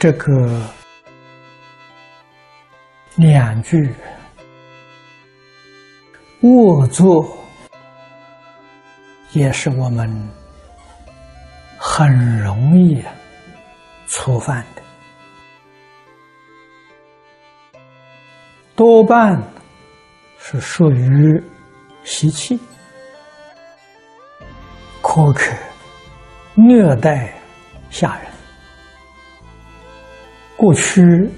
[0.00, 0.62] 这个
[3.16, 3.92] 两句
[6.42, 7.36] 卧坐，
[9.32, 10.08] 也是我们
[11.76, 13.04] 很容易
[14.06, 14.82] 触犯的，
[18.76, 19.36] 多半
[20.38, 21.42] 是属于
[22.04, 22.56] 习气、
[25.02, 25.52] 苛刻、
[26.54, 27.34] 虐待
[27.90, 28.27] 下人。
[30.58, 31.30] 过去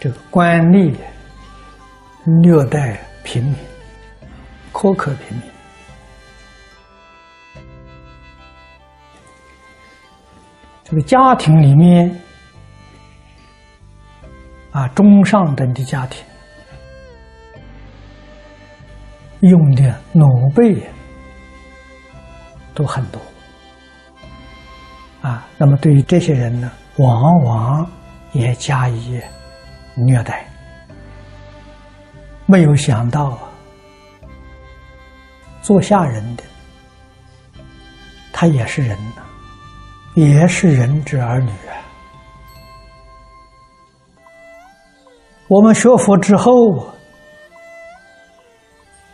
[0.00, 0.92] 这个官吏
[2.42, 3.54] 虐待平民，
[4.72, 5.46] 苛刻平民。
[10.82, 12.20] 这个家庭里面
[14.72, 16.24] 啊，中上等的家庭
[19.42, 20.82] 用的奴婢
[22.74, 23.20] 都很多
[25.22, 25.46] 啊。
[25.56, 26.68] 那么对于这些人呢？
[26.98, 27.90] 往往
[28.32, 29.20] 也加以
[29.94, 30.46] 虐待，
[32.46, 33.38] 没有想到啊
[35.60, 36.42] 做下人的
[38.32, 39.22] 他也是人呐，
[40.14, 41.76] 也是人之儿女啊。
[45.48, 46.92] 我们学佛之后，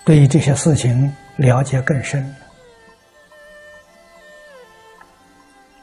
[0.04, 2.22] 对于这些事情了解更深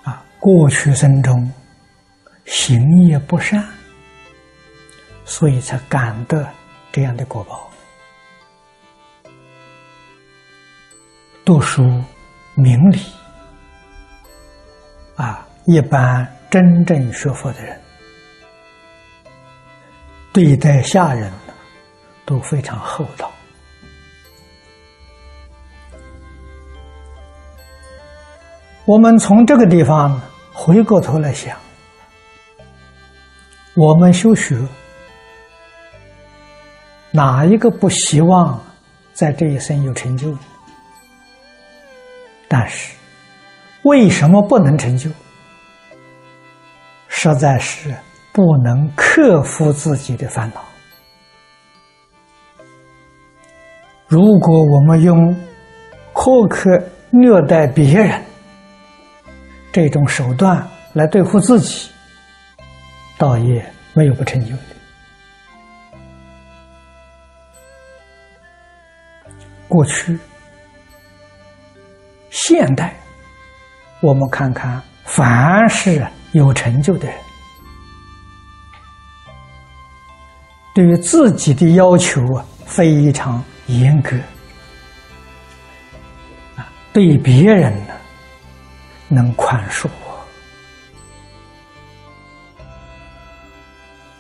[0.04, 1.52] 啊，过去生中。
[2.52, 3.64] 行业不善，
[5.24, 6.50] 所以才感得
[6.92, 7.70] 这样的果报。
[11.46, 11.84] 读书
[12.56, 13.00] 明理
[15.16, 17.80] 啊，一般真正学佛的人，
[20.34, 21.32] 对待下人
[22.26, 23.32] 都非常厚道。
[28.86, 30.20] 我们从这个地方
[30.52, 31.56] 回过头来想。
[33.80, 34.58] 我们修学，
[37.12, 38.62] 哪一个不希望
[39.14, 40.36] 在这一生有成就？
[42.50, 42.94] 但是，
[43.84, 45.10] 为什么不能成就？
[47.08, 47.96] 实在是
[48.34, 50.62] 不能克服自己的烦恼。
[54.10, 55.34] 如果我们用
[56.14, 56.70] 苛刻
[57.12, 58.22] 虐待别人
[59.72, 61.90] 这种手段来对付自己，
[63.20, 64.64] 道业没有不成就的。
[69.68, 70.18] 过去、
[72.32, 72.98] 现代，
[74.02, 77.16] 我们看看，凡是有成就的人，
[80.74, 84.16] 对于自己的要求啊非常严格，
[86.56, 87.94] 啊，对别人呢
[89.10, 89.90] 能宽恕。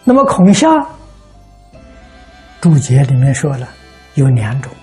[0.09, 0.67] 那么孔夏
[2.59, 3.69] 注解里面说了
[4.15, 4.73] 有两种，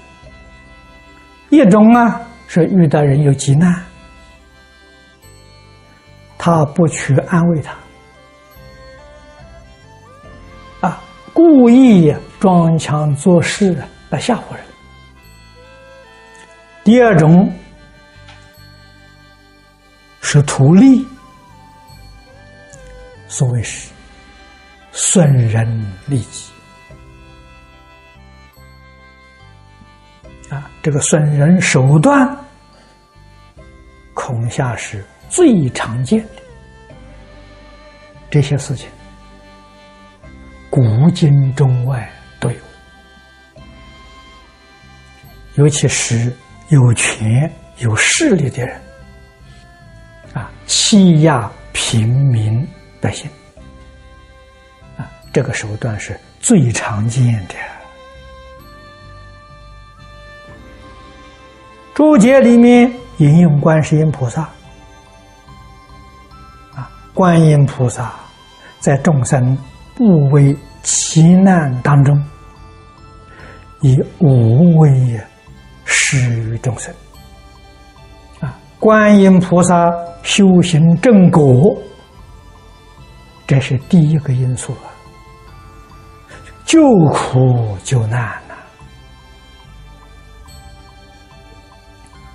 [1.50, 3.74] 一种啊是遇到人有急难，
[6.38, 7.76] 他不去安慰他，
[10.86, 11.02] 啊，
[11.34, 13.76] 故意装腔作势
[14.10, 14.64] 来吓唬人；
[16.84, 17.52] 第二种
[20.20, 21.04] 是图利，
[23.26, 23.90] 所谓是。
[24.98, 25.68] 损人
[26.06, 26.50] 利己
[30.48, 30.70] 啊！
[30.82, 32.34] 这个损人手段，
[34.14, 36.42] 恐吓是最常见的。
[38.30, 38.88] 这些事情，
[40.70, 42.10] 古今中外
[42.40, 42.56] 都有，
[45.56, 46.34] 尤其是
[46.70, 48.80] 有权有势力的人
[50.32, 52.66] 啊，欺压平民
[52.98, 53.30] 百姓。
[55.36, 57.54] 这个手段是最常见的。
[61.92, 64.48] 注解里面引用观世音菩萨，
[66.74, 68.14] 啊，观音菩萨
[68.80, 69.54] 在众生
[69.94, 72.18] 不为其难当中，
[73.82, 75.20] 以无为
[75.84, 76.94] 施于众生。
[78.40, 79.92] 啊，观音菩萨
[80.22, 81.76] 修行正果，
[83.46, 84.95] 这是第一个因素啊。
[86.66, 86.80] 救
[87.14, 88.54] 苦救难呐，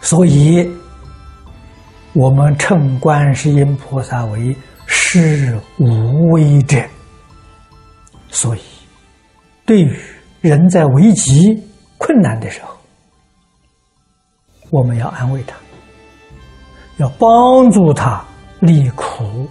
[0.01, 0.67] 所以
[2.13, 4.55] 我们称观世音菩萨为
[4.87, 6.81] 施无畏者。
[8.29, 8.61] 所以，
[9.65, 9.99] 对于
[10.39, 11.61] 人在危急
[11.97, 12.75] 困难的时候，
[14.69, 15.55] 我们要安慰他，
[16.97, 18.23] 要帮助他
[18.61, 19.45] 离苦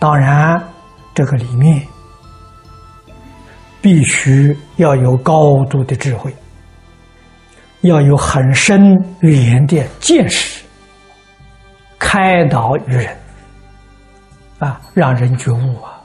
[0.00, 0.60] 当然，
[1.14, 1.86] 这个里面
[3.82, 6.34] 必须要有高度的智慧，
[7.82, 10.64] 要有很深远的见识，
[11.98, 13.14] 开导于人，
[14.58, 16.00] 啊，让人觉悟啊，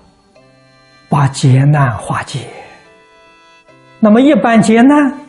[1.08, 2.50] 把劫难化解。
[4.02, 5.20] 那么，一般劫难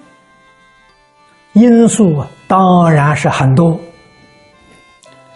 [1.52, 3.78] 因素，当然是很多，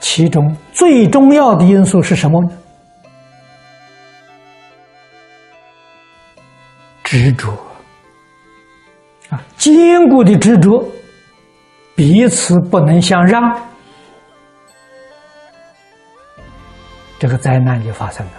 [0.00, 2.50] 其中最重要的因素是什么呢？
[7.10, 7.50] 执着
[9.30, 10.88] 啊，坚固的执着，
[11.96, 13.42] 彼此不能相让，
[17.18, 18.32] 这个灾难就发生了。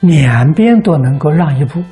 [0.00, 1.82] 两边都能够让一步，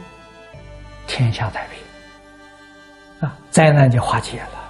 [1.06, 4.60] 天下太平啊，灾难就化解了。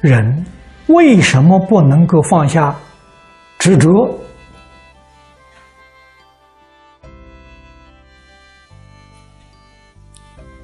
[0.00, 0.46] 人
[0.86, 2.74] 为什么不能够放下
[3.58, 4.18] 执着？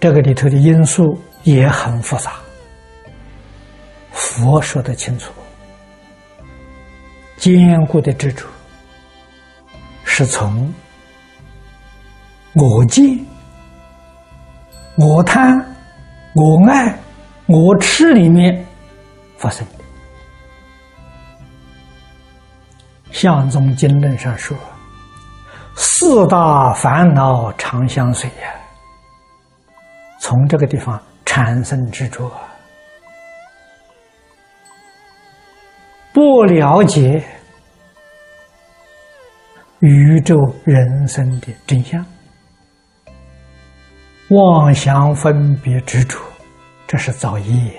[0.02, 2.32] 这个里头的因素也很复杂，
[4.10, 5.32] 佛说的清楚，
[7.36, 8.44] 坚固的执着
[10.02, 10.74] 是从
[12.54, 13.16] 我见、
[14.96, 15.56] 我贪、
[16.34, 16.98] 我爱、
[17.46, 18.66] 我痴里面
[19.36, 19.84] 发生的。
[23.12, 24.56] 相宗经论上说
[25.78, 28.52] ：“四大烦恼常相随呀。”
[30.22, 32.30] 从这个地方产生执着，
[36.12, 37.20] 不了解
[39.80, 42.06] 宇宙人生的真相，
[44.28, 46.16] 妄想分别执着，
[46.86, 47.72] 这是造业。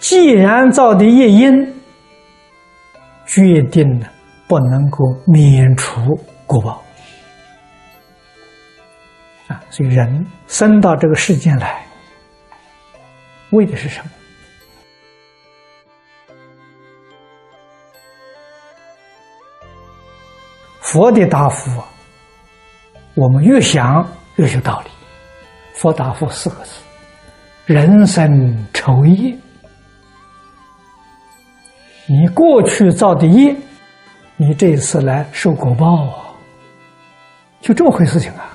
[0.00, 1.52] 既然造的业因，
[3.26, 4.10] 决定了
[4.48, 6.00] 不能够免除
[6.48, 6.82] 果报。
[9.50, 11.84] 啊，所以人生到这个世间来，
[13.50, 14.10] 为的是什么？
[20.80, 21.82] 佛的答复，
[23.14, 24.90] 我们越想越有道理。
[25.74, 26.80] 佛答复四个字：
[27.66, 29.36] 人生愁业。
[32.06, 33.52] 你过去造的业，
[34.36, 36.34] 你这一次来受果报啊，
[37.60, 38.46] 就这么回事情啊。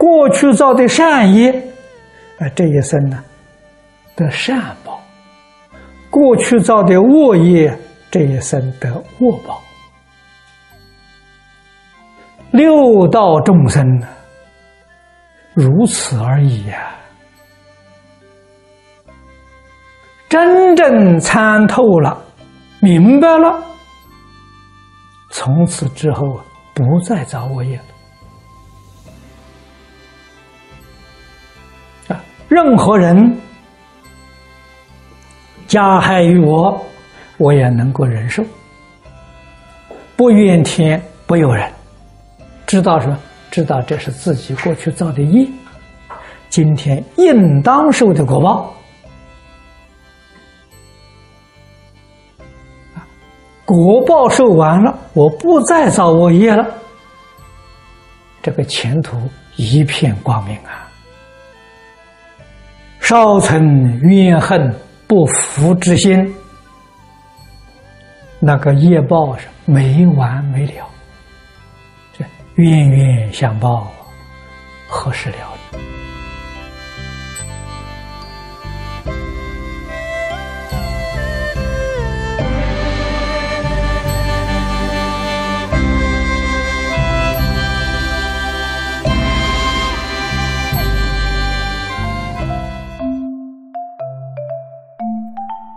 [0.00, 1.52] 过去造的善业，
[2.38, 3.22] 啊，这一生呢
[4.16, 4.94] 得善报；
[6.08, 7.78] 过去造的恶业，
[8.10, 9.60] 这一生得恶报。
[12.50, 14.08] 六道众生呢，
[15.52, 16.96] 如此而已呀。
[20.30, 22.18] 真正参透了，
[22.80, 23.62] 明白了，
[25.28, 26.40] 从此之后
[26.72, 27.78] 不再造恶业
[32.50, 33.38] 任何人
[35.68, 36.84] 加害于我，
[37.38, 38.42] 我也能够忍受，
[40.16, 41.72] 不怨天不尤人，
[42.66, 43.16] 知道什么？
[43.52, 45.46] 知道这是自己过去造的业，
[46.48, 48.74] 今天应当受的果报。
[53.64, 56.66] 果报受完了，我不再造恶业了，
[58.42, 59.16] 这个前途
[59.54, 60.89] 一片光明啊！
[63.10, 64.72] 少存怨恨
[65.08, 66.32] 不服之心，
[68.38, 70.88] 那个业报是没完没了，
[72.16, 72.24] 这
[72.54, 73.90] 冤冤相报
[74.88, 75.59] 何时了？